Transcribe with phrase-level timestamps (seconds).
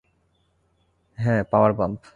[1.17, 2.01] হ্যাঁ, power bump.